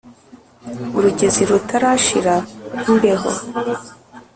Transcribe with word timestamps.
urugezi 0.97 1.41
rutarashira 1.49 2.35
imbeho 2.89 3.31